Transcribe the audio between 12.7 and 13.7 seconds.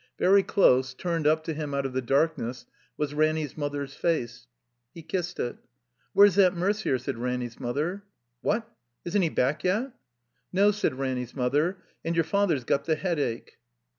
the Headache."